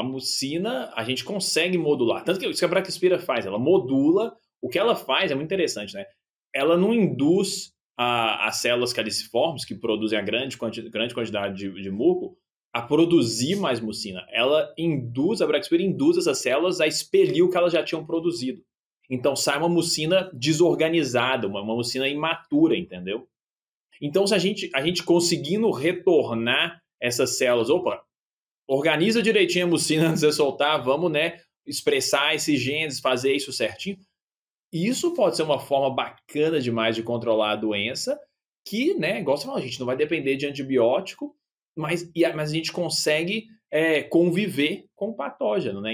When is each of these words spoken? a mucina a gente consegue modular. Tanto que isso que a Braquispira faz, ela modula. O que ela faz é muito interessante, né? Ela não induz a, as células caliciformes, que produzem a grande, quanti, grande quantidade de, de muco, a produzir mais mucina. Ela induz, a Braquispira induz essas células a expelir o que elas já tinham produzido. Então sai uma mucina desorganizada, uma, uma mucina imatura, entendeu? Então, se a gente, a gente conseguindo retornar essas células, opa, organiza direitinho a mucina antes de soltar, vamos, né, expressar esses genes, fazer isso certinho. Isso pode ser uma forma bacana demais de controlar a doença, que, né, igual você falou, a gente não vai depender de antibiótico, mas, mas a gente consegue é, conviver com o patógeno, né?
a 0.00 0.02
mucina 0.02 0.90
a 0.96 1.04
gente 1.04 1.24
consegue 1.24 1.76
modular. 1.76 2.24
Tanto 2.24 2.40
que 2.40 2.46
isso 2.48 2.58
que 2.58 2.64
a 2.64 2.68
Braquispira 2.68 3.18
faz, 3.18 3.44
ela 3.44 3.58
modula. 3.58 4.34
O 4.62 4.68
que 4.68 4.78
ela 4.78 4.96
faz 4.96 5.30
é 5.30 5.34
muito 5.34 5.48
interessante, 5.48 5.94
né? 5.94 6.04
Ela 6.54 6.76
não 6.76 6.92
induz 6.92 7.72
a, 7.98 8.48
as 8.48 8.56
células 8.56 8.92
caliciformes, 8.92 9.64
que 9.64 9.74
produzem 9.74 10.18
a 10.18 10.22
grande, 10.22 10.56
quanti, 10.56 10.82
grande 10.88 11.14
quantidade 11.14 11.56
de, 11.56 11.82
de 11.82 11.90
muco, 11.90 12.36
a 12.72 12.80
produzir 12.80 13.56
mais 13.56 13.80
mucina. 13.80 14.26
Ela 14.30 14.72
induz, 14.78 15.42
a 15.42 15.46
Braquispira 15.46 15.82
induz 15.82 16.16
essas 16.16 16.38
células 16.38 16.80
a 16.80 16.86
expelir 16.86 17.44
o 17.44 17.50
que 17.50 17.56
elas 17.56 17.72
já 17.72 17.82
tinham 17.82 18.04
produzido. 18.04 18.62
Então 19.08 19.36
sai 19.36 19.58
uma 19.58 19.68
mucina 19.68 20.30
desorganizada, 20.32 21.46
uma, 21.46 21.60
uma 21.60 21.74
mucina 21.74 22.08
imatura, 22.08 22.76
entendeu? 22.76 23.28
Então, 24.00 24.26
se 24.26 24.34
a 24.34 24.38
gente, 24.38 24.70
a 24.74 24.82
gente 24.82 25.02
conseguindo 25.02 25.70
retornar 25.70 26.80
essas 26.98 27.36
células, 27.36 27.68
opa, 27.68 28.02
organiza 28.70 29.20
direitinho 29.20 29.66
a 29.66 29.68
mucina 29.68 30.06
antes 30.10 30.20
de 30.20 30.32
soltar, 30.32 30.82
vamos, 30.82 31.10
né, 31.10 31.40
expressar 31.66 32.34
esses 32.34 32.60
genes, 32.60 33.00
fazer 33.00 33.32
isso 33.32 33.52
certinho. 33.52 33.98
Isso 34.72 35.12
pode 35.14 35.36
ser 35.36 35.42
uma 35.42 35.58
forma 35.58 35.92
bacana 35.92 36.60
demais 36.60 36.94
de 36.94 37.02
controlar 37.02 37.52
a 37.52 37.56
doença, 37.56 38.18
que, 38.64 38.94
né, 38.94 39.20
igual 39.20 39.36
você 39.36 39.44
falou, 39.44 39.58
a 39.58 39.62
gente 39.62 39.80
não 39.80 39.86
vai 39.86 39.96
depender 39.96 40.36
de 40.36 40.46
antibiótico, 40.46 41.34
mas, 41.76 42.08
mas 42.34 42.50
a 42.50 42.54
gente 42.54 42.70
consegue 42.70 43.46
é, 43.70 44.02
conviver 44.02 44.86
com 44.94 45.10
o 45.10 45.14
patógeno, 45.14 45.80
né? 45.80 45.88